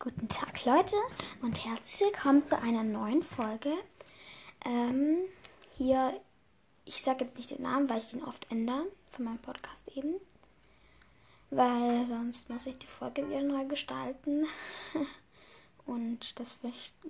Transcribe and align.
Guten 0.00 0.28
Tag, 0.28 0.66
Leute, 0.66 0.96
und 1.40 1.64
herzlich 1.64 2.10
willkommen 2.10 2.44
zu 2.44 2.60
einer 2.60 2.82
neuen 2.82 3.22
Folge. 3.22 3.72
Ähm, 4.66 5.18
hier, 5.78 6.20
ich 6.84 7.00
sage 7.00 7.24
jetzt 7.24 7.38
nicht 7.38 7.52
den 7.52 7.62
Namen, 7.62 7.88
weil 7.88 8.00
ich 8.00 8.10
den 8.10 8.22
oft 8.22 8.50
ändere, 8.50 8.84
von 9.10 9.24
meinem 9.24 9.38
Podcast 9.38 9.88
eben. 9.96 10.16
Weil 11.50 12.06
sonst 12.06 12.50
muss 12.50 12.66
ich 12.66 12.76
die 12.76 12.86
Folge 12.86 13.26
wieder 13.30 13.42
neu 13.42 13.64
gestalten. 13.64 14.46
und 15.86 16.38
das 16.38 16.58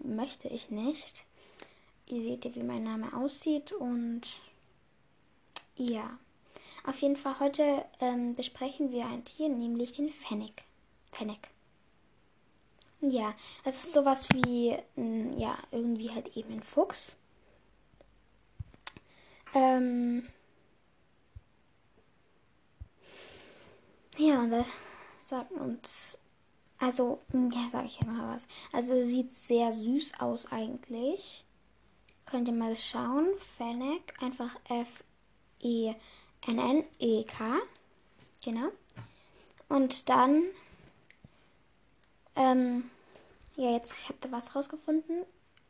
möchte 0.05 0.49
ich 0.49 0.71
nicht. 0.71 1.25
Ihr 2.07 2.23
seht 2.23 2.45
ja, 2.45 2.55
wie 2.55 2.63
mein 2.63 2.85
Name 2.85 3.17
aussieht 3.17 3.73
und 3.73 4.23
ja. 5.75 6.17
Auf 6.87 7.01
jeden 7.01 7.17
Fall 7.17 7.41
heute 7.41 7.85
ähm, 7.99 8.37
besprechen 8.37 8.93
wir 8.93 9.07
ein 9.07 9.25
Tier, 9.25 9.49
nämlich 9.49 9.93
den 9.93 10.11
Fennec. 10.11 10.63
Fennec. 11.11 11.54
Ja, 13.11 13.35
das 13.65 13.85
ist 13.85 13.93
sowas 13.93 14.27
wie, 14.33 14.77
mm, 14.97 15.39
ja, 15.39 15.59
irgendwie 15.71 16.11
halt 16.11 16.35
eben 16.37 16.55
ein 16.55 16.63
Fuchs. 16.63 17.19
Ähm 19.55 20.27
ja, 24.17 24.41
und 24.41 24.51
da 24.51 24.65
sagt 25.21 25.53
uns, 25.53 26.19
also, 26.79 27.21
mm, 27.33 27.51
ja, 27.51 27.69
sag 27.71 27.85
ich 27.85 28.01
ja 28.01 28.07
mal 28.07 28.35
was. 28.35 28.49
Also, 28.73 29.03
sieht 29.03 29.33
sehr 29.33 29.73
süß 29.73 30.21
aus 30.21 30.51
eigentlich. 30.51 31.45
Könnt 32.25 32.49
ihr 32.49 32.55
mal 32.55 32.75
schauen. 32.75 33.29
Fennec, 33.59 34.15
einfach 34.23 34.57
F-E-N-N-E-K. 34.69 35.95
Genau. 38.45 38.69
Und 39.69 40.09
dann 40.09 40.45
ähm, 42.37 42.91
ja, 43.57 43.71
jetzt, 43.71 43.95
ich 43.99 44.09
habe 44.09 44.19
da 44.21 44.33
was 44.33 44.55
rausgefunden. 44.55 45.25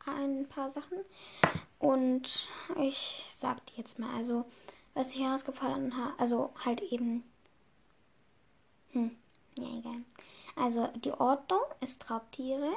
Ein 0.05 0.47
paar 0.47 0.69
Sachen. 0.69 0.99
Und 1.79 2.47
ich 2.77 3.25
sag 3.37 3.65
dir 3.65 3.77
jetzt 3.77 3.97
mal, 3.99 4.15
also, 4.15 4.45
was 4.93 5.13
ich 5.13 5.21
herausgefunden 5.21 5.97
habe, 5.97 6.13
also 6.19 6.51
halt 6.63 6.81
eben. 6.81 7.23
Hm, 8.91 9.15
ja, 9.57 9.67
egal. 9.79 10.03
Also, 10.55 10.87
die 11.03 11.11
Ordnung 11.11 11.61
ist 11.81 12.09
Raubtiere. 12.09 12.71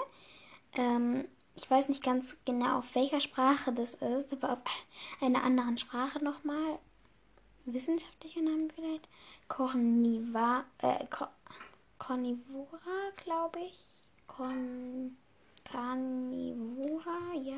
Ähm, 0.72 1.28
ich 1.54 1.70
weiß 1.70 1.88
nicht 1.88 2.02
ganz 2.02 2.36
genau, 2.44 2.78
auf 2.78 2.94
welcher 2.94 3.20
Sprache 3.20 3.72
das 3.72 3.94
ist, 3.94 4.32
aber 4.32 4.52
auf 4.52 4.58
einer 5.20 5.42
anderen 5.42 5.78
Sprache 5.78 6.22
nochmal. 6.22 6.78
Wissenschaftlicher 7.64 8.40
Name 8.40 8.68
vielleicht? 8.74 9.08
Corniva, 9.48 10.64
äh, 10.78 11.04
Carnivora, 11.98 13.10
glaube 13.16 13.60
ich. 13.60 13.87
Con 14.38 15.16
Carnivora, 15.64 17.34
ja. 17.42 17.56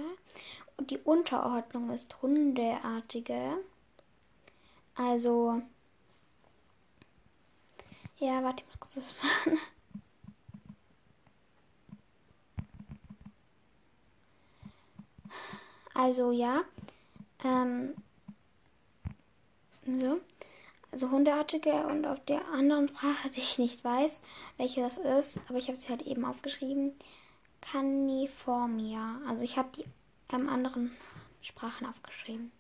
Und 0.79 0.91
die 0.91 0.97
Unterordnung 0.97 1.91
ist 1.91 2.23
Hundeartige. 2.23 3.59
Also. 4.95 5.61
Ja, 8.19 8.43
warte, 8.43 8.63
ich 8.63 8.67
muss 8.69 8.81
kurz 8.81 8.95
das 8.95 9.15
machen. 9.23 9.59
Also 15.93 16.33
ja. 16.33 16.63
Ähm, 17.45 17.95
so 19.85 20.19
also 20.93 21.11
Hundeartige 21.11 21.87
und 21.87 22.07
auf 22.07 22.25
der 22.25 22.47
anderen 22.49 22.89
Sprache, 22.89 23.31
die 23.35 23.41
ich 23.41 23.59
nicht 23.59 23.85
weiß, 23.85 24.23
welche 24.57 24.81
das 24.81 24.99
ist, 24.99 25.41
aber 25.49 25.59
ich 25.59 25.69
habe 25.69 25.77
sie 25.77 25.89
halt 25.89 26.03
eben 26.03 26.25
aufgeschrieben, 26.25 26.93
Caniformia. 27.61 29.21
Also 29.29 29.43
ich 29.43 29.57
habe 29.59 29.69
die 29.77 29.85
ähm, 30.33 30.49
anderen 30.49 30.93
Sprachen 31.43 31.87
aufgeschrieben. 31.87 32.53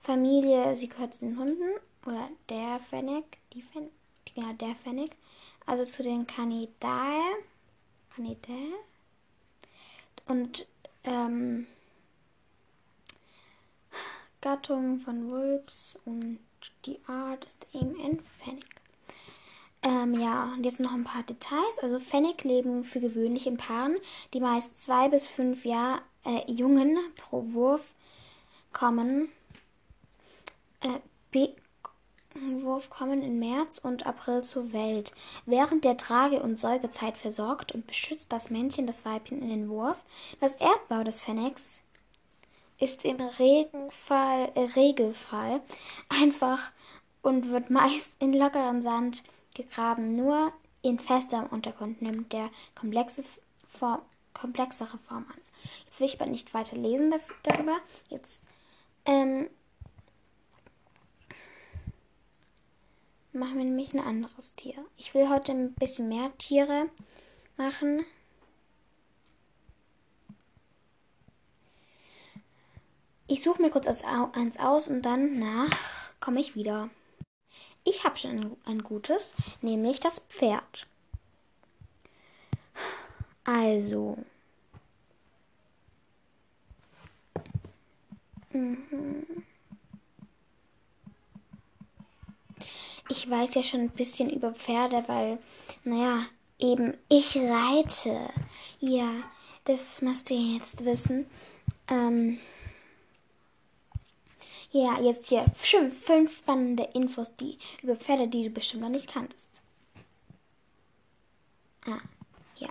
Familie, 0.00 0.74
sie 0.76 0.88
gehört 0.88 1.14
zu 1.14 1.20
den 1.20 1.38
Hunden 1.38 1.68
oder 2.06 2.28
der 2.48 2.78
Fennec, 2.78 3.24
die 3.52 3.62
Fen 3.62 3.90
ja, 4.34 4.52
der 4.52 4.74
Fennec, 4.76 5.10
also 5.66 5.84
zu 5.84 6.02
den 6.02 6.26
Canidae, 6.26 7.20
Canidae 8.14 8.72
und 10.26 10.66
ähm, 11.04 11.66
Gattung 14.40 15.00
von 15.00 15.30
Wolves 15.30 15.98
und 16.04 16.38
die 16.84 16.98
Art 17.06 17.44
ist 17.44 17.66
eben 17.72 18.00
ein 18.00 18.22
Fennec. 18.38 18.64
Ähm, 19.82 20.14
ja, 20.14 20.52
und 20.54 20.64
jetzt 20.64 20.80
noch 20.80 20.92
ein 20.92 21.04
paar 21.04 21.22
Details. 21.22 21.78
Also 21.80 22.00
Fennec 22.00 22.44
leben 22.44 22.84
für 22.84 23.00
gewöhnlich 23.00 23.46
in 23.46 23.56
Paaren, 23.56 23.96
die 24.34 24.40
meist 24.40 24.80
zwei 24.80 25.08
bis 25.08 25.28
fünf 25.28 25.64
Jahr, 25.64 26.02
äh, 26.24 26.50
Jungen 26.50 26.98
pro 27.16 27.44
Wurf 27.52 27.92
kommen. 28.72 29.28
Äh, 30.80 30.98
Wurf 32.34 32.90
kommen 32.90 33.22
in 33.22 33.38
März 33.38 33.78
und 33.78 34.06
April 34.06 34.42
zur 34.42 34.72
Welt. 34.72 35.12
Während 35.46 35.84
der 35.84 35.96
Trage- 35.96 36.42
und 36.42 36.58
Säugezeit 36.58 37.16
versorgt 37.16 37.72
und 37.72 37.86
beschützt 37.86 38.32
das 38.32 38.50
Männchen 38.50 38.86
das 38.86 39.04
Weibchen 39.04 39.42
in 39.42 39.48
den 39.48 39.68
Wurf. 39.68 39.96
Das 40.40 40.56
Erdbau 40.56 41.02
des 41.02 41.20
Fennecs 41.20 41.80
ist 42.78 43.04
im 43.04 43.20
Regenfall, 43.20 44.52
äh, 44.54 44.60
Regelfall 44.76 45.60
einfach 46.08 46.70
und 47.22 47.50
wird 47.50 47.70
meist 47.70 48.20
in 48.22 48.32
lockeren 48.32 48.82
Sand 48.82 49.22
gegraben. 49.54 50.14
Nur 50.16 50.52
in 50.82 50.98
fester 50.98 51.48
Untergrund 51.50 52.00
nimmt 52.02 52.32
der 52.32 52.50
komplexe 52.74 53.24
Form, 53.68 54.00
komplexere 54.32 54.98
Form 55.08 55.26
an. 55.28 55.40
Jetzt 55.84 56.00
will 56.00 56.06
ich 56.06 56.20
aber 56.20 56.30
nicht 56.30 56.54
weiter 56.54 56.76
lesen 56.76 57.12
darüber. 57.42 57.78
Jetzt 58.08 58.44
ähm, 59.04 59.48
machen 63.32 63.58
wir 63.58 63.64
nämlich 63.64 63.92
ein 63.92 64.00
anderes 64.00 64.54
Tier. 64.54 64.74
Ich 64.96 65.14
will 65.14 65.28
heute 65.28 65.52
ein 65.52 65.74
bisschen 65.74 66.08
mehr 66.08 66.36
Tiere 66.38 66.88
machen. 67.56 68.04
Ich 73.30 73.42
suche 73.42 73.60
mir 73.60 73.70
kurz 73.70 73.86
eins 73.86 74.58
aus 74.58 74.88
und 74.88 75.02
dann 75.02 75.38
nach 75.38 75.68
komme 76.18 76.40
ich 76.40 76.56
wieder. 76.56 76.88
Ich 77.84 78.04
habe 78.04 78.16
schon 78.16 78.30
ein, 78.30 78.56
ein 78.64 78.82
gutes, 78.82 79.34
nämlich 79.60 80.00
das 80.00 80.20
Pferd. 80.20 80.86
Also. 83.44 84.16
Mhm. 88.50 89.44
Ich 93.10 93.28
weiß 93.28 93.54
ja 93.54 93.62
schon 93.62 93.80
ein 93.80 93.90
bisschen 93.90 94.30
über 94.30 94.52
Pferde, 94.52 95.04
weil, 95.06 95.38
naja, 95.84 96.20
eben 96.58 96.94
ich 97.08 97.36
reite. 97.36 98.30
Ja, 98.80 99.10
das 99.64 100.00
müsst 100.02 100.30
ihr 100.30 100.56
jetzt 100.56 100.84
wissen. 100.84 101.26
Ähm, 101.90 102.38
ja, 104.70 105.00
jetzt 105.00 105.28
hier 105.28 105.46
fünf 105.56 106.36
spannende 106.36 106.88
Infos 106.94 107.34
die, 107.36 107.58
über 107.82 107.96
Pferde, 107.96 108.28
die 108.28 108.44
du 108.44 108.50
bestimmt 108.50 108.82
noch 108.82 108.90
nicht 108.90 109.10
kanntest. 109.10 109.48
Ah, 111.86 112.00
ja. 112.56 112.68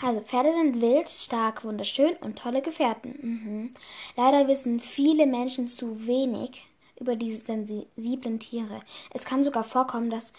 Also, 0.00 0.20
Pferde 0.20 0.52
sind 0.52 0.80
wild, 0.80 1.08
stark, 1.08 1.64
wunderschön 1.64 2.16
und 2.16 2.38
tolle 2.38 2.60
Gefährten. 2.60 3.18
Mhm. 3.22 3.74
Leider 4.16 4.48
wissen 4.48 4.80
viele 4.80 5.26
Menschen 5.26 5.68
zu 5.68 6.06
wenig 6.06 6.64
über 6.98 7.14
diese 7.14 7.44
sensiblen 7.44 8.40
Tiere. 8.40 8.80
Es 9.12 9.24
kann 9.24 9.44
sogar 9.44 9.64
vorkommen, 9.64 10.10
dass, 10.10 10.32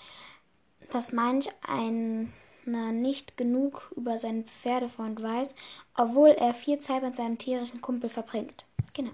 dass 0.92 1.14
manch 1.14 1.50
einer 1.62 2.92
nicht 2.92 3.38
genug 3.38 3.92
über 3.96 4.18
seinen 4.18 4.46
Pferdefreund 4.46 5.22
weiß, 5.24 5.56
obwohl 5.96 6.30
er 6.30 6.54
viel 6.54 6.80
Zeit 6.80 7.04
mit 7.04 7.16
seinem 7.16 7.38
tierischen 7.38 7.81
Kumpel 7.81 8.10
verbringt. 8.10 8.66
Genau. 8.94 9.12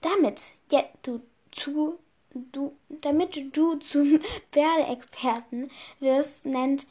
Damit 0.00 0.52
ja, 0.70 0.84
du 1.02 1.20
zu 1.50 1.98
du, 2.34 2.76
damit 2.88 3.56
du 3.56 3.76
zum 3.76 4.20
Pferdeexperten 4.52 5.70
wirst, 6.00 6.46
nennt 6.46 6.86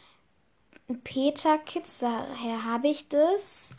Peter 1.03 1.57
Kitzer 1.57 2.35
her, 2.35 2.65
habe 2.65 2.89
ich 2.89 3.07
das, 3.07 3.75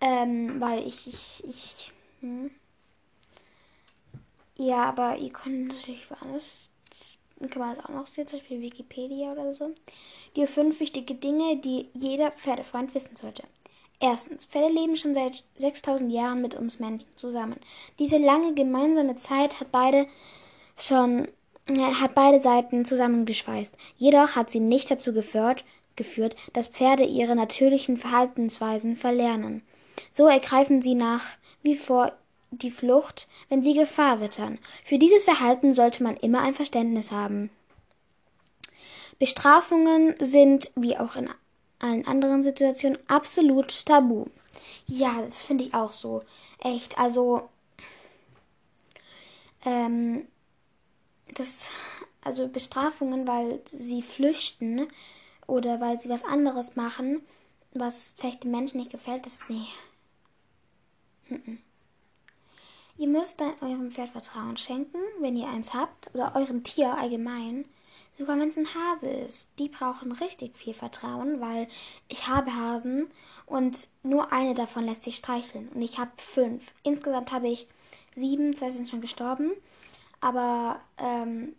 ähm, 0.00 0.60
weil 0.60 0.86
ich, 0.86 1.06
ich, 1.06 1.44
ich 1.44 1.92
hm. 2.20 2.50
ja, 4.56 4.84
aber 4.84 5.16
ihr 5.16 5.32
könnt 5.32 5.68
natürlich 5.68 6.06
alles, 6.20 6.70
kann 7.50 7.60
man 7.60 7.74
das 7.74 7.84
auch 7.84 7.90
noch 7.90 8.06
sehen, 8.06 8.26
zum 8.26 8.38
Beispiel 8.38 8.62
Wikipedia 8.62 9.32
oder 9.32 9.52
so. 9.52 9.74
Die 10.34 10.46
fünf 10.46 10.80
wichtige 10.80 11.14
Dinge, 11.14 11.58
die 11.58 11.88
jeder 11.92 12.32
Pferdefreund 12.32 12.94
wissen 12.94 13.16
sollte. 13.16 13.42
Erstens, 13.98 14.44
Pferde 14.44 14.74
leben 14.74 14.96
schon 14.96 15.14
seit 15.14 15.44
6000 15.56 16.12
Jahren 16.12 16.42
mit 16.42 16.54
uns 16.54 16.80
Menschen 16.80 17.08
zusammen. 17.16 17.56
Diese 17.98 18.18
lange 18.18 18.54
gemeinsame 18.54 19.16
Zeit 19.16 19.58
hat 19.58 19.72
beide 19.72 20.06
schon 20.76 21.28
äh, 21.68 21.80
hat 21.80 22.14
beide 22.14 22.40
Seiten 22.40 22.84
zusammengeschweißt. 22.84 23.76
Jedoch 23.96 24.36
hat 24.36 24.50
sie 24.50 24.60
nicht 24.60 24.90
dazu 24.90 25.12
geführt, 25.12 25.64
geführt, 25.96 26.36
dass 26.52 26.68
Pferde 26.68 27.04
ihre 27.04 27.34
natürlichen 27.34 27.96
Verhaltensweisen 27.96 28.96
verlernen. 28.96 29.62
So 30.10 30.26
ergreifen 30.26 30.82
sie 30.82 30.94
nach 30.94 31.24
wie 31.62 31.76
vor 31.76 32.12
die 32.50 32.70
Flucht, 32.70 33.28
wenn 33.48 33.62
sie 33.62 33.74
Gefahr 33.74 34.20
wittern. 34.20 34.58
Für 34.84 34.98
dieses 34.98 35.24
Verhalten 35.24 35.74
sollte 35.74 36.02
man 36.02 36.16
immer 36.16 36.42
ein 36.42 36.54
Verständnis 36.54 37.10
haben. 37.10 37.50
Bestrafungen 39.18 40.14
sind, 40.20 40.70
wie 40.76 40.96
auch 40.98 41.16
in 41.16 41.30
allen 41.78 42.06
anderen 42.06 42.42
Situationen, 42.42 42.98
absolut 43.08 43.86
tabu. 43.86 44.26
Ja, 44.86 45.22
das 45.22 45.44
finde 45.44 45.64
ich 45.64 45.74
auch 45.74 45.92
so. 45.92 46.22
Echt. 46.58 46.98
Also, 46.98 47.48
ähm, 49.64 50.26
das, 51.34 51.70
also 52.22 52.48
Bestrafungen, 52.48 53.26
weil 53.26 53.60
sie 53.66 54.02
flüchten 54.02 54.88
oder 55.46 55.80
weil 55.80 55.98
sie 55.98 56.08
was 56.08 56.24
anderes 56.24 56.76
machen, 56.76 57.20
was 57.72 58.14
vielleicht 58.16 58.44
den 58.44 58.50
Menschen 58.50 58.78
nicht 58.78 58.90
gefällt, 58.90 59.26
das 59.26 59.34
ist 59.34 59.50
nee. 59.50 59.66
Ihr 62.98 63.08
müsst 63.08 63.40
dann 63.40 63.52
eurem 63.60 63.90
Pferd 63.90 64.10
Vertrauen 64.10 64.56
schenken, 64.56 64.98
wenn 65.20 65.36
ihr 65.36 65.48
eins 65.48 65.74
habt, 65.74 66.14
oder 66.14 66.34
eurem 66.34 66.64
Tier 66.64 66.96
allgemein. 66.96 67.66
Sogar 68.18 68.38
wenn 68.38 68.48
es 68.48 68.56
ein 68.56 68.74
Hase 68.74 69.08
ist. 69.10 69.50
Die 69.58 69.68
brauchen 69.68 70.12
richtig 70.12 70.56
viel 70.56 70.72
Vertrauen, 70.72 71.40
weil 71.40 71.68
ich 72.08 72.28
habe 72.28 72.54
Hasen 72.54 73.10
und 73.44 73.90
nur 74.02 74.32
eine 74.32 74.54
davon 74.54 74.86
lässt 74.86 75.04
sich 75.04 75.16
streicheln. 75.16 75.68
Und 75.74 75.82
ich 75.82 75.98
habe 75.98 76.12
fünf. 76.16 76.72
Insgesamt 76.82 77.30
habe 77.32 77.48
ich 77.48 77.66
sieben, 78.14 78.54
zwei 78.54 78.70
sind 78.70 78.88
schon 78.88 79.02
gestorben. 79.02 79.52
Aber 80.20 80.80
ähm, 80.96 81.54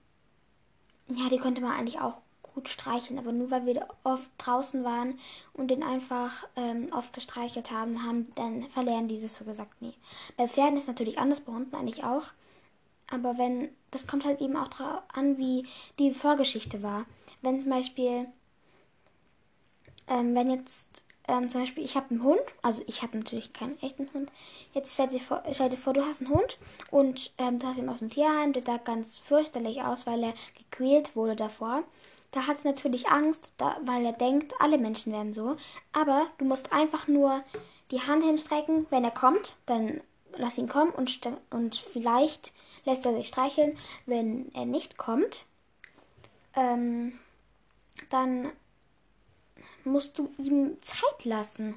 ja, 1.09 1.29
die 1.29 1.37
konnte 1.37 1.61
man 1.61 1.73
eigentlich 1.73 1.99
auch 1.99 2.17
gut 2.41 2.69
streicheln. 2.69 3.19
Aber 3.19 3.31
nur 3.31 3.51
weil 3.51 3.67
wir 3.67 3.87
oft 4.03 4.29
draußen 4.39 4.83
waren 4.83 5.19
und 5.53 5.69
den 5.69 5.83
einfach 5.83 6.47
ähm, 6.55 6.89
oft 6.91 7.13
gestreichelt 7.13 7.69
haben, 7.69 8.03
haben, 8.03 8.33
dann 8.33 8.63
verlernen 8.71 9.07
die 9.07 9.21
das 9.21 9.35
so 9.35 9.45
gesagt 9.45 9.79
nie. 9.81 9.93
Bei 10.37 10.47
Pferden 10.47 10.77
ist 10.77 10.87
natürlich 10.87 11.19
anders, 11.19 11.41
bei 11.41 11.53
Hunden 11.53 11.75
eigentlich 11.75 12.03
auch. 12.03 12.31
Aber 13.09 13.37
wenn, 13.37 13.69
das 13.91 14.07
kommt 14.07 14.25
halt 14.25 14.41
eben 14.41 14.55
auch 14.55 14.67
drauf 14.67 15.01
an, 15.13 15.37
wie 15.37 15.65
die 15.99 16.11
Vorgeschichte 16.11 16.83
war. 16.83 17.05
Wenn 17.41 17.59
zum 17.59 17.69
Beispiel, 17.69 18.27
ähm, 20.07 20.35
wenn 20.35 20.49
jetzt 20.49 21.03
ähm, 21.27 21.49
zum 21.49 21.61
Beispiel, 21.61 21.83
ich 21.83 21.95
habe 21.95 22.09
einen 22.11 22.23
Hund, 22.23 22.41
also 22.61 22.81
ich 22.87 23.01
habe 23.01 23.17
natürlich 23.17 23.51
keinen 23.51 23.81
echten 23.81 24.09
Hund. 24.13 24.31
Jetzt 24.73 24.93
stell 24.93 25.09
dir 25.09 25.19
vor, 25.19 25.43
stell 25.51 25.69
dir 25.69 25.77
vor 25.77 25.93
du 25.93 26.05
hast 26.05 26.21
einen 26.21 26.33
Hund 26.33 26.57
und 26.89 27.33
ähm, 27.37 27.59
du 27.59 27.67
hast 27.67 27.77
ihn 27.77 27.89
aus 27.89 27.99
dem 27.99 28.09
Tierheim, 28.09 28.53
der 28.53 28.63
sah 28.65 28.77
ganz 28.77 29.19
fürchterlich 29.19 29.81
aus, 29.81 30.07
weil 30.07 30.23
er 30.23 30.33
gequält 30.57 31.15
wurde 31.15 31.35
davor. 31.35 31.83
Da 32.31 32.47
hat 32.47 32.57
es 32.57 32.63
natürlich 32.63 33.09
Angst, 33.09 33.53
da, 33.57 33.77
weil 33.83 34.05
er 34.05 34.13
denkt, 34.13 34.53
alle 34.59 34.77
Menschen 34.77 35.13
werden 35.13 35.33
so. 35.33 35.57
Aber 35.91 36.27
du 36.37 36.45
musst 36.45 36.71
einfach 36.71 37.07
nur 37.07 37.43
die 37.91 38.01
Hand 38.01 38.23
hinstrecken, 38.23 38.85
wenn 38.89 39.03
er 39.03 39.11
kommt, 39.11 39.55
dann 39.65 40.01
lass 40.37 40.57
ihn 40.57 40.67
kommen 40.67 40.91
und, 40.91 41.19
und 41.49 41.75
vielleicht 41.75 42.53
lässt 42.85 43.05
er 43.05 43.13
sich 43.13 43.27
streicheln. 43.27 43.77
Wenn 44.05 44.53
er 44.53 44.65
nicht 44.65 44.97
kommt, 44.97 45.45
ähm, 46.55 47.19
dann 48.09 48.51
musst 49.83 50.17
du 50.17 50.31
ihm 50.37 50.81
Zeit 50.81 51.25
lassen. 51.25 51.75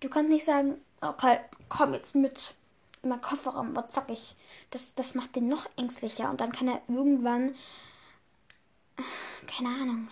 Du 0.00 0.08
kannst 0.08 0.30
nicht 0.30 0.44
sagen, 0.44 0.80
okay, 1.00 1.38
komm 1.68 1.94
jetzt 1.94 2.14
mit 2.14 2.54
in 3.02 3.08
meinen 3.08 3.22
Kofferraum, 3.22 3.74
was 3.74 3.94
sag 3.94 4.10
ich? 4.10 4.36
Das, 4.70 4.94
das 4.94 5.14
macht 5.14 5.36
den 5.36 5.48
noch 5.48 5.66
ängstlicher 5.76 6.30
und 6.30 6.40
dann 6.40 6.52
kann 6.52 6.68
er 6.68 6.82
irgendwann, 6.88 7.54
keine 9.46 9.68
Ahnung, 9.68 10.08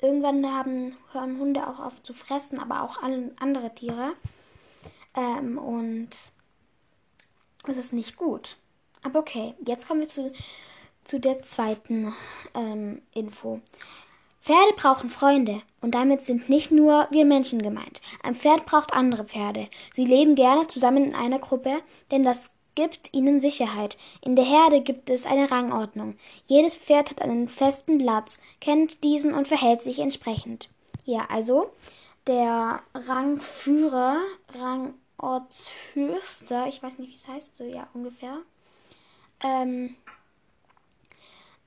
irgendwann 0.00 0.52
haben, 0.52 0.96
hören 1.12 1.38
Hunde 1.38 1.66
auch 1.66 1.80
auf 1.80 2.02
zu 2.02 2.12
fressen, 2.12 2.58
aber 2.58 2.82
auch 2.82 3.02
alle 3.02 3.34
andere 3.40 3.74
Tiere. 3.74 4.12
Ähm, 5.14 5.56
und 5.56 6.10
das 7.66 7.76
ist 7.76 7.92
nicht 7.92 8.16
gut. 8.16 8.56
Aber 9.02 9.20
okay, 9.20 9.54
jetzt 9.64 9.86
kommen 9.86 10.00
wir 10.00 10.08
zu, 10.08 10.32
zu 11.04 11.20
der 11.20 11.42
zweiten 11.42 12.12
ähm, 12.54 13.02
Info. 13.12 13.60
Pferde 14.40 14.74
brauchen 14.76 15.10
Freunde 15.10 15.60
und 15.80 15.94
damit 15.94 16.22
sind 16.22 16.48
nicht 16.48 16.70
nur 16.70 17.08
wir 17.10 17.24
Menschen 17.24 17.62
gemeint. 17.62 18.00
Ein 18.22 18.36
Pferd 18.36 18.64
braucht 18.64 18.94
andere 18.94 19.24
Pferde. 19.24 19.68
Sie 19.92 20.04
leben 20.04 20.36
gerne 20.36 20.66
zusammen 20.68 21.04
in 21.04 21.14
einer 21.16 21.40
Gruppe, 21.40 21.80
denn 22.12 22.22
das 22.22 22.50
gibt 22.76 23.12
ihnen 23.12 23.40
Sicherheit. 23.40 23.98
In 24.20 24.36
der 24.36 24.44
Herde 24.44 24.82
gibt 24.82 25.10
es 25.10 25.26
eine 25.26 25.50
Rangordnung. 25.50 26.16
Jedes 26.46 26.76
Pferd 26.76 27.10
hat 27.10 27.22
einen 27.22 27.48
festen 27.48 27.98
Platz, 27.98 28.38
kennt 28.60 29.02
diesen 29.02 29.34
und 29.34 29.48
verhält 29.48 29.82
sich 29.82 29.98
entsprechend. 29.98 30.68
Ja, 31.04 31.26
also 31.28 31.70
der 32.28 32.80
Rangführer, 32.94 34.18
Rangortshöchster, 35.18 36.66
ich 36.68 36.82
weiß 36.82 36.98
nicht, 36.98 37.10
wie 37.10 37.16
es 37.16 37.28
heißt, 37.28 37.56
so 37.56 37.64
ja 37.64 37.88
ungefähr, 37.94 38.38
ähm, 39.42 39.96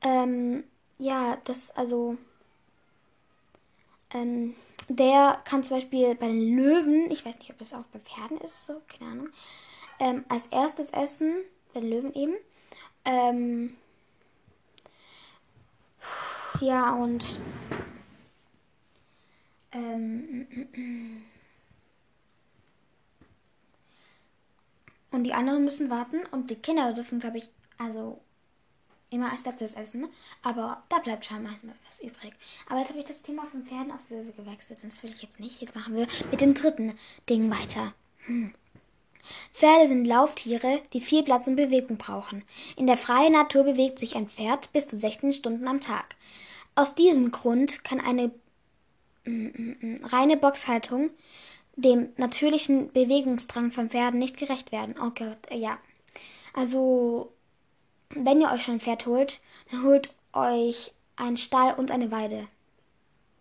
ähm, 0.02 0.64
ja, 0.98 1.38
das, 1.44 1.72
also, 1.72 2.18
ähm, 4.14 4.56
der 4.88 5.42
kann 5.46 5.64
zum 5.64 5.78
Beispiel 5.78 6.16
bei 6.16 6.28
den 6.28 6.56
Löwen, 6.56 7.12
ich 7.12 7.26
weiß 7.26 7.38
nicht, 7.40 7.52
ob 7.52 7.60
das 7.60 7.74
auch 7.74 7.84
bei 7.94 8.00
Pferden 8.00 8.40
ist, 8.42 8.66
so, 8.66 8.82
keine 8.88 9.12
Ahnung, 9.12 9.30
ähm, 10.00 10.26
als 10.30 10.48
erstes 10.48 10.90
essen, 10.92 11.36
bei 11.74 11.82
den 11.82 11.90
Löwen 11.90 12.14
eben. 12.14 12.36
Ähm, 13.06 13.76
ja, 16.62 16.94
und 16.94 17.40
ähm, 19.72 20.48
und 25.20 25.26
die 25.26 25.34
anderen 25.34 25.66
müssen 25.66 25.90
warten 25.90 26.26
und 26.32 26.50
die 26.50 26.56
Kinder 26.56 26.94
dürfen, 26.94 27.20
glaube 27.20 27.40
ich, 27.40 27.50
also 27.78 28.22
immer 29.10 29.32
als 29.34 29.46
letztes 29.46 29.74
essen. 29.74 30.08
Aber 30.44 30.82
da 30.88 31.00
bleibt 31.00 31.26
schon 31.26 31.44
manchmal 31.44 31.76
was 31.86 32.00
übrig. 32.00 32.34
Aber 32.70 32.80
jetzt 32.80 32.88
habe 32.88 33.00
ich 33.00 33.06
das 33.06 33.22
Thema 33.22 33.44
von 33.44 33.66
Pferden 33.66 33.92
auf 33.92 34.00
Löwe 34.10 34.32
gewechselt. 34.32 34.82
Und 34.82 34.94
das 34.94 35.04
will 35.04 35.12
ich 35.12 35.22
jetzt 35.22 35.42
nicht. 35.42 35.60
Jetzt 35.60 35.76
machen 35.76 35.94
wir 35.94 36.08
mit 36.32 36.40
dem 36.40 36.54
dritten 36.54 36.98
Ding 37.30 37.52
weiter. 37.52 37.94
Hm. 38.28 38.54
Pferde 39.54 39.90
sind 39.90 40.06
Lauftiere, 40.06 40.82
die 40.94 41.02
viel 41.02 41.24
Platz 41.24 41.48
und 41.48 41.58
Bewegung 41.58 41.98
brauchen. 41.98 42.44
In 42.78 42.88
der 42.88 42.96
freien 42.96 43.34
Natur 43.34 43.66
bewegt 43.66 44.00
sich 44.00 44.16
ein 44.16 44.30
Pferd 44.30 44.72
bis 44.72 44.88
zu 44.88 44.98
16 44.98 45.34
Stunden 45.34 45.68
am 45.68 45.82
Tag. 45.82 46.16
Aus 46.76 46.96
diesem 46.96 47.32
Grund 47.32 47.84
kann 47.84 48.00
eine 48.00 48.32
mm, 49.26 49.32
mm, 49.32 49.78
mm, 49.82 50.06
reine 50.06 50.38
Boxhaltung 50.38 51.10
dem 51.82 52.10
natürlichen 52.18 52.92
Bewegungsdrang 52.92 53.72
von 53.72 53.90
Pferden 53.90 54.20
nicht 54.20 54.38
gerecht 54.38 54.72
werden. 54.72 54.96
Oh 55.00 55.12
Gott, 55.12 55.38
ja. 55.52 55.78
Also 56.54 57.32
wenn 58.10 58.42
ihr 58.42 58.52
euch 58.52 58.64
schon 58.64 58.76
ein 58.76 58.80
Pferd 58.80 59.06
holt, 59.06 59.40
dann 59.72 59.84
holt 59.84 60.14
euch 60.34 60.94
einen 61.16 61.38
Stall 61.38 61.76
und 61.76 61.92
eine 61.92 62.12
Weide. 62.12 62.48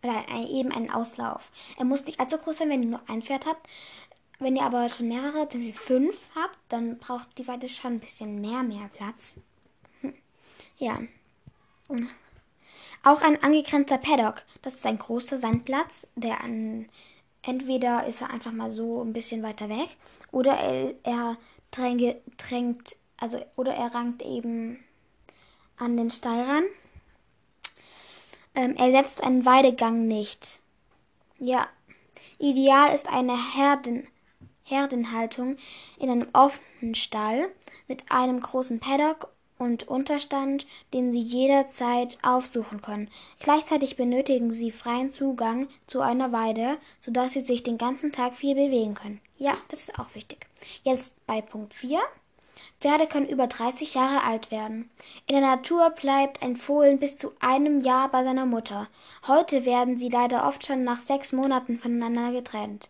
Oder 0.02 0.24
eben 0.48 0.70
einen 0.72 0.90
Auslauf. 0.90 1.50
Er 1.76 1.84
muss 1.84 2.04
nicht 2.04 2.20
allzu 2.20 2.38
groß 2.38 2.58
sein, 2.58 2.70
wenn 2.70 2.82
ihr 2.82 2.88
nur 2.90 3.02
ein 3.08 3.22
Pferd 3.22 3.46
habt. 3.46 3.66
Wenn 4.38 4.54
ihr 4.54 4.62
aber 4.62 4.88
schon 4.88 5.08
mehrere, 5.08 5.48
zum 5.48 5.60
Beispiel 5.60 5.74
fünf 5.74 6.16
habt, 6.36 6.58
dann 6.68 6.98
braucht 6.98 7.36
die 7.38 7.48
Weide 7.48 7.68
schon 7.68 7.94
ein 7.94 8.00
bisschen 8.00 8.40
mehr, 8.40 8.62
mehr 8.62 8.88
Platz. 8.94 9.34
Hm. 10.02 10.14
Ja. 10.78 11.00
Auch 13.02 13.22
ein 13.22 13.42
angegrenzter 13.42 13.98
Paddock. 13.98 14.42
Das 14.62 14.74
ist 14.74 14.86
ein 14.86 14.98
großer 14.98 15.38
Sandplatz, 15.38 16.06
der 16.14 16.44
an 16.44 16.88
entweder 17.42 18.06
ist 18.06 18.20
er 18.20 18.30
einfach 18.30 18.52
mal 18.52 18.70
so 18.70 19.02
ein 19.02 19.12
bisschen 19.12 19.42
weiter 19.42 19.68
weg 19.68 19.88
oder 20.32 20.52
er, 20.52 20.94
er 21.02 21.36
dränge, 21.70 22.16
drängt 22.36 22.96
also 23.18 23.38
oder 23.56 23.74
er 23.74 23.94
rankt 23.94 24.22
eben 24.22 24.82
an 25.76 25.96
den 25.96 26.10
Stall 26.10 26.42
ran. 26.42 26.64
Ähm, 28.54 28.74
er 28.76 28.90
setzt 28.90 29.22
einen 29.22 29.44
Weidegang 29.44 30.06
nicht. 30.06 30.60
Ja, 31.38 31.68
ideal 32.38 32.94
ist 32.94 33.08
eine 33.08 33.36
Herden, 33.54 34.08
Herdenhaltung 34.64 35.56
in 35.98 36.10
einem 36.10 36.28
offenen 36.32 36.94
Stall 36.94 37.50
mit 37.86 38.10
einem 38.10 38.40
großen 38.40 38.80
Paddock 38.80 39.32
und 39.58 39.88
Unterstand, 39.88 40.66
den 40.94 41.12
Sie 41.12 41.20
jederzeit 41.20 42.18
aufsuchen 42.22 42.80
können. 42.80 43.10
Gleichzeitig 43.40 43.96
benötigen 43.96 44.52
Sie 44.52 44.70
freien 44.70 45.10
Zugang 45.10 45.68
zu 45.86 46.00
einer 46.00 46.32
Weide, 46.32 46.78
sodass 47.00 47.32
Sie 47.32 47.42
sich 47.42 47.62
den 47.62 47.78
ganzen 47.78 48.12
Tag 48.12 48.34
viel 48.34 48.54
bewegen 48.54 48.94
können. 48.94 49.20
Ja, 49.36 49.54
das 49.68 49.82
ist 49.82 49.98
auch 49.98 50.14
wichtig. 50.14 50.46
Jetzt 50.82 51.14
bei 51.26 51.40
Punkt 51.40 51.74
4. 51.74 52.00
Pferde 52.80 53.06
können 53.06 53.28
über 53.28 53.46
30 53.46 53.94
Jahre 53.94 54.24
alt 54.24 54.50
werden. 54.50 54.90
In 55.26 55.34
der 55.34 55.42
Natur 55.42 55.90
bleibt 55.90 56.42
ein 56.42 56.56
Fohlen 56.56 56.98
bis 56.98 57.18
zu 57.18 57.32
einem 57.40 57.80
Jahr 57.80 58.08
bei 58.08 58.22
seiner 58.22 58.46
Mutter. 58.46 58.88
Heute 59.26 59.64
werden 59.64 59.96
sie 59.96 60.08
leider 60.08 60.46
oft 60.46 60.64
schon 60.64 60.84
nach 60.84 61.00
sechs 61.00 61.32
Monaten 61.32 61.78
voneinander 61.78 62.32
getrennt. 62.32 62.88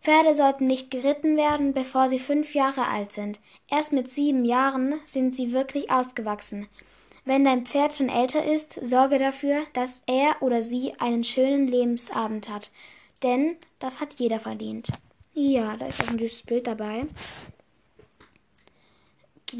Pferde 0.00 0.34
sollten 0.34 0.66
nicht 0.66 0.90
geritten 0.90 1.36
werden, 1.36 1.74
bevor 1.74 2.08
sie 2.08 2.18
fünf 2.18 2.54
Jahre 2.54 2.86
alt 2.88 3.12
sind. 3.12 3.38
Erst 3.70 3.92
mit 3.92 4.08
sieben 4.08 4.44
Jahren 4.44 4.98
sind 5.04 5.36
sie 5.36 5.52
wirklich 5.52 5.90
ausgewachsen. 5.90 6.68
Wenn 7.26 7.44
dein 7.44 7.66
Pferd 7.66 7.94
schon 7.94 8.08
älter 8.08 8.44
ist, 8.44 8.78
sorge 8.82 9.18
dafür, 9.18 9.62
dass 9.74 10.00
er 10.06 10.40
oder 10.40 10.62
sie 10.62 10.94
einen 10.98 11.22
schönen 11.22 11.68
Lebensabend 11.68 12.48
hat. 12.48 12.70
Denn 13.22 13.56
das 13.78 14.00
hat 14.00 14.14
jeder 14.14 14.40
verdient. 14.40 14.88
Ja, 15.34 15.76
da 15.76 15.86
ist 15.86 16.02
auch 16.02 16.08
ein 16.08 16.18
süßes 16.18 16.42
Bild 16.42 16.66
dabei. 16.66 17.06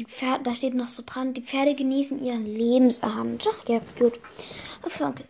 Pferde, 0.07 0.43
da 0.43 0.55
steht 0.55 0.73
noch 0.73 0.87
so 0.87 1.03
dran, 1.05 1.33
die 1.33 1.41
Pferde 1.41 1.75
genießen 1.75 2.23
ihren 2.23 2.45
Lebensabend. 2.45 3.47
Ja, 3.67 3.81
gut. 3.99 4.19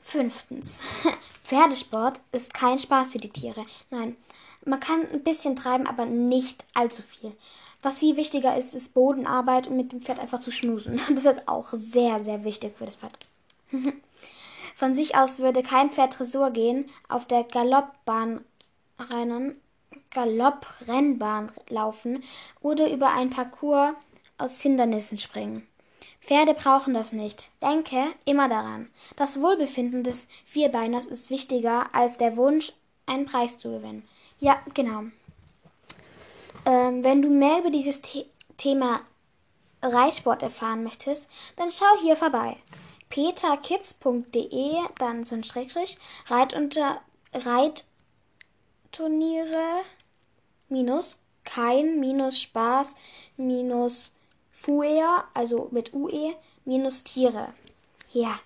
Fünftens. 0.01 0.79
Pferdesport 1.43 2.21
ist 2.31 2.53
kein 2.53 2.77
Spaß 2.77 3.11
für 3.11 3.17
die 3.17 3.29
Tiere. 3.29 3.65
Nein, 3.89 4.15
man 4.65 4.79
kann 4.79 5.07
ein 5.11 5.23
bisschen 5.23 5.55
treiben, 5.55 5.87
aber 5.87 6.05
nicht 6.05 6.63
allzu 6.73 7.01
viel. 7.01 7.35
Was 7.81 7.99
viel 7.99 8.15
wichtiger 8.15 8.55
ist, 8.55 8.75
ist 8.75 8.93
Bodenarbeit 8.93 9.67
und 9.67 9.75
mit 9.75 9.91
dem 9.91 10.01
Pferd 10.01 10.19
einfach 10.19 10.39
zu 10.39 10.51
schmusen. 10.51 10.99
Das 11.09 11.25
ist 11.25 11.47
auch 11.47 11.69
sehr, 11.71 12.23
sehr 12.23 12.43
wichtig 12.43 12.77
für 12.77 12.85
das 12.85 12.97
Pferd. 12.97 13.17
Von 14.75 14.93
sich 14.93 15.15
aus 15.15 15.39
würde 15.39 15.63
kein 15.63 15.89
Pferd 15.89 16.13
Tresor 16.13 16.51
gehen, 16.51 16.89
auf 17.07 17.25
der 17.25 17.43
Galoppbahn 17.43 18.43
rennen, 18.99 19.55
Galopprennbahn 20.11 21.51
laufen 21.69 22.23
oder 22.61 22.91
über 22.91 23.11
ein 23.13 23.29
Parcours 23.29 23.93
aus 24.37 24.61
Hindernissen 24.61 25.17
springen. 25.17 25.67
Pferde 26.21 26.53
brauchen 26.53 26.93
das 26.93 27.13
nicht. 27.13 27.49
Denke 27.61 28.13
immer 28.25 28.47
daran. 28.47 28.89
Das 29.15 29.41
Wohlbefinden 29.41 30.03
des 30.03 30.27
Vierbeiners 30.45 31.05
ist 31.05 31.29
wichtiger 31.29 31.93
als 31.93 32.17
der 32.17 32.37
Wunsch, 32.37 32.73
einen 33.05 33.25
Preis 33.25 33.57
zu 33.57 33.71
gewinnen. 33.71 34.07
Ja, 34.41 34.59
genau. 34.73 35.03
Ähm, 36.65 37.03
wenn 37.03 37.21
du 37.21 37.29
mehr 37.29 37.59
über 37.59 37.69
dieses 37.69 38.01
The 38.03 38.25
Thema 38.57 39.01
Reitsport 39.83 40.41
erfahren 40.41 40.83
möchtest, 40.83 41.27
dann 41.57 41.69
schau 41.69 41.85
hier 42.01 42.15
vorbei. 42.15 42.55
peterkids.de, 43.09 44.77
dann 44.97 45.25
so 45.25 45.35
ein 45.35 45.43
Schrägstrich, 45.43 45.99
Reit 46.25 46.55
Reitturniere 47.35 49.83
minus 50.69 51.19
kein 51.43 51.99
minus 51.99 52.41
Spaß 52.41 52.95
minus 53.37 54.11
Fuer, 54.51 55.23
also 55.35 55.69
mit 55.71 55.93
UE, 55.93 56.33
minus 56.65 57.03
Tiere. 57.03 57.53
Ja, 58.11 58.39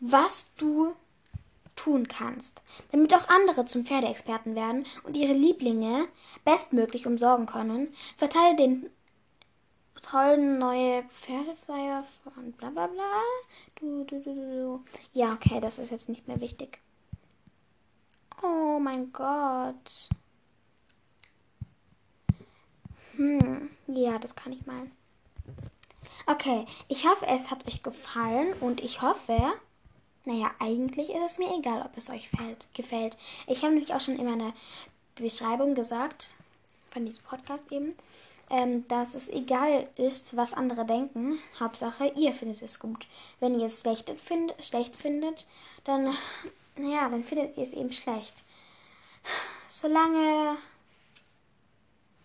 was 0.00 0.46
du 0.56 0.94
tun 1.78 2.08
kannst, 2.08 2.62
damit 2.90 3.14
auch 3.14 3.28
andere 3.28 3.64
zum 3.64 3.86
Pferdeexperten 3.86 4.54
werden 4.54 4.84
und 5.04 5.16
ihre 5.16 5.32
Lieblinge 5.32 6.08
bestmöglich 6.44 7.06
umsorgen 7.06 7.46
können, 7.46 7.94
verteile 8.16 8.56
den 8.56 8.90
tollen 10.02 10.58
neue 10.58 11.04
Pferdeflyer 11.04 12.04
von 12.22 12.52
bla 12.52 12.70
bla 12.70 12.86
bla. 12.88 13.20
Du, 13.76 14.04
du, 14.04 14.20
du, 14.20 14.34
du. 14.34 14.84
Ja, 15.12 15.32
okay, 15.32 15.60
das 15.60 15.78
ist 15.78 15.90
jetzt 15.90 16.08
nicht 16.08 16.26
mehr 16.26 16.40
wichtig. 16.40 16.80
Oh 18.42 18.78
mein 18.80 19.12
Gott. 19.12 20.08
Hm, 23.16 23.70
ja, 23.88 24.18
das 24.18 24.34
kann 24.36 24.52
ich 24.52 24.64
mal. 24.66 24.90
Okay, 26.26 26.66
ich 26.88 27.08
hoffe, 27.08 27.26
es 27.26 27.50
hat 27.50 27.66
euch 27.66 27.82
gefallen 27.82 28.52
und 28.60 28.80
ich 28.80 29.02
hoffe, 29.02 29.54
naja, 30.28 30.50
eigentlich 30.58 31.08
ist 31.08 31.24
es 31.24 31.38
mir 31.38 31.56
egal, 31.58 31.80
ob 31.80 31.96
es 31.96 32.10
euch 32.10 32.28
fällt, 32.28 32.66
gefällt. 32.74 33.16
Ich 33.46 33.62
habe 33.62 33.72
nämlich 33.72 33.94
auch 33.94 34.00
schon 34.00 34.18
in 34.18 34.26
meiner 34.26 34.52
Beschreibung 35.14 35.74
gesagt, 35.74 36.34
von 36.90 37.06
diesem 37.06 37.24
Podcast 37.24 37.64
eben, 37.72 37.94
ähm, 38.50 38.86
dass 38.88 39.14
es 39.14 39.30
egal 39.30 39.88
ist, 39.96 40.36
was 40.36 40.52
andere 40.52 40.84
denken. 40.84 41.38
Hauptsache, 41.58 42.12
ihr 42.14 42.34
findet 42.34 42.60
es 42.60 42.78
gut. 42.78 43.06
Wenn 43.40 43.58
ihr 43.58 43.64
es 43.64 43.80
schlecht, 43.80 44.10
find, 44.20 44.54
schlecht 44.60 44.94
findet, 44.96 45.46
dann, 45.84 46.14
naja, 46.76 47.08
dann 47.08 47.24
findet 47.24 47.56
ihr 47.56 47.62
es 47.62 47.72
eben 47.72 47.92
schlecht. 47.92 48.42
Solange 49.66 50.58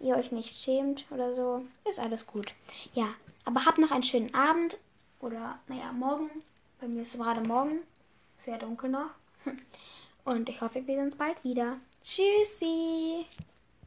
ihr 0.02 0.18
euch 0.18 0.34
nicht 0.34 0.62
schämt 0.62 1.06
oder 1.10 1.34
so, 1.34 1.66
ist 1.88 2.00
alles 2.00 2.28
gut. 2.28 2.54
Ja, 2.94 3.08
aber 3.46 3.66
habt 3.66 3.78
noch 3.78 3.92
einen 3.92 4.04
schönen 4.04 4.36
Abend 4.36 4.78
oder, 5.22 5.58
naja, 5.70 5.94
morgen. 5.94 6.30
Bei 6.82 6.90
mir 6.90 7.04
ist 7.04 7.16
es 7.16 7.22
gerade 7.22 7.48
morgen. 7.48 7.80
Sehr 8.44 8.58
dunkel 8.58 8.90
noch. 8.90 9.12
Und 10.26 10.50
ich 10.50 10.60
hoffe, 10.60 10.76
wir 10.76 10.84
sehen 10.84 11.06
uns 11.06 11.16
bald 11.16 11.42
wieder. 11.46 11.78
Tschüssi! 12.04 13.26